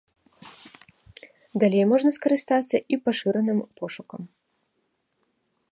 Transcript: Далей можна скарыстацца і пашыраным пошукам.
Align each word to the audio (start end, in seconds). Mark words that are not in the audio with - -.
Далей 1.63 1.83
можна 1.91 2.09
скарыстацца 2.17 2.77
і 2.97 3.01
пашыраным 3.09 3.59
пошукам. 3.83 4.21